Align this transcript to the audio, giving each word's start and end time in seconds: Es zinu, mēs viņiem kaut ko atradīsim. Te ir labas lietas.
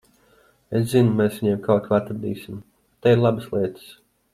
Es 0.79 0.87
zinu, 0.93 1.11
mēs 1.19 1.37
viņiem 1.41 1.61
kaut 1.69 1.85
ko 1.91 1.95
atradīsim. 2.01 2.65
Te 3.05 3.15
ir 3.17 3.23
labas 3.27 3.51
lietas. 3.57 3.91